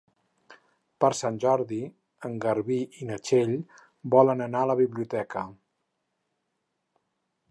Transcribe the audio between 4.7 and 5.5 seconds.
la biblioteca.